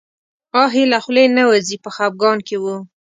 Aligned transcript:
آه 0.61 0.71
یې 0.77 0.83
له 0.91 0.97
خولې 1.03 1.25
نه 1.37 1.43
وځي 1.49 1.77
په 1.83 1.89
خپګان 1.95 2.37
کې 2.47 2.57
و. 2.59 2.65